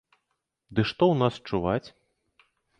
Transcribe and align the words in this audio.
Ды 0.77 0.85
што 0.93 1.03
ў 1.11 1.15
нас 1.21 1.33
чуваць? 1.49 1.87